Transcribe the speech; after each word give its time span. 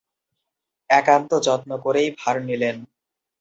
একান্ত 0.89 1.31
যত্ন 1.47 1.71
করেই 1.77 2.09
ভার 2.19 2.35
নিলেন। 2.41 2.75